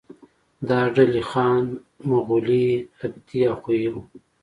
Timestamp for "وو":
3.93-4.01